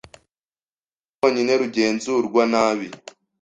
urwego 0.03 1.11
rwonyine 1.15 1.53
rugenzurwa 1.61 2.41
nabi 2.51 2.87